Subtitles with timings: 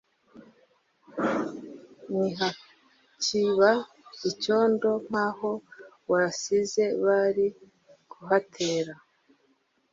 [2.17, 3.69] ni hakiba
[4.29, 5.51] icyondo nkaho
[6.11, 7.47] wasize bari
[8.11, 8.93] kuhatera